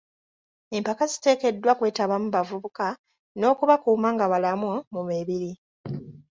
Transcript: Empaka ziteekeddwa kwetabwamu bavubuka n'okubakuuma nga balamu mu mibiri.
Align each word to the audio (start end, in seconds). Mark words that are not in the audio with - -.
Empaka 0.77 1.03
ziteekeddwa 1.11 1.71
kwetabwamu 1.79 2.27
bavubuka 2.35 2.85
n'okubakuuma 3.39 4.09
nga 4.15 4.25
balamu 4.31 4.71
mu 4.93 5.01
mibiri. 5.09 5.51